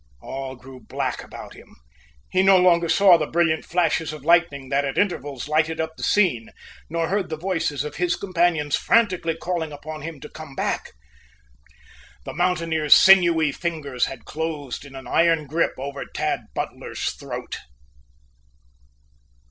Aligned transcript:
All 0.19 0.55
grew 0.55 0.79
black 0.79 1.23
about 1.23 1.53
him. 1.53 1.75
He 2.31 2.41
no 2.41 2.57
longer 2.57 2.89
saw 2.89 3.19
the 3.19 3.27
brilliant 3.27 3.63
flashes 3.65 4.11
of 4.11 4.25
lightning 4.25 4.69
that 4.69 4.83
at 4.83 4.97
intervals 4.97 5.47
lighted 5.47 5.79
up 5.79 5.91
the 5.95 6.01
scene, 6.01 6.49
nor 6.89 7.07
heard 7.07 7.29
the 7.29 7.37
voices 7.37 7.83
of 7.83 7.97
his 7.97 8.15
companions 8.15 8.75
frantically 8.75 9.37
calling 9.37 9.71
upon 9.71 10.01
him 10.01 10.19
to 10.21 10.27
come 10.27 10.55
back. 10.55 10.93
The 12.25 12.33
mountaineer's 12.33 12.95
sinewy 12.95 13.51
fingers 13.51 14.05
had 14.07 14.25
closed 14.25 14.85
in 14.85 14.95
an 14.95 15.05
iron 15.05 15.45
grip 15.45 15.75
over 15.77 16.03
Tad 16.07 16.45
Butler's 16.55 17.11
throat. 17.11 17.57